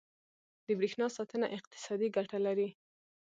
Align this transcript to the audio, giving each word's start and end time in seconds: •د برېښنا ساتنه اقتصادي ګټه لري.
•د 0.65 0.67
برېښنا 0.79 1.07
ساتنه 1.17 1.47
اقتصادي 1.57 2.07
ګټه 2.17 2.37
لري. 2.45 2.69